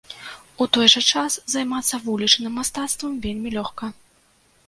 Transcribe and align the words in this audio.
У 0.63 0.67
той 0.75 0.87
жа 0.93 1.01
час 1.09 1.35
займацца 1.55 1.95
вулічным 2.07 2.57
мастацтвам 2.61 3.13
вельмі 3.27 3.49
лёгка. 3.57 3.91